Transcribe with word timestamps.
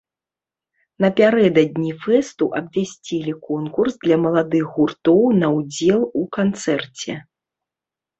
Напярэдадні 1.03 1.91
фэсту 2.05 2.47
абвясцілі 2.59 3.33
конкурс 3.49 3.93
для 4.05 4.17
маладых 4.23 4.65
гуртоў 4.79 5.21
на 5.43 5.47
ўдзел 5.57 6.01
у 6.21 6.25
канцэрце. 6.39 7.13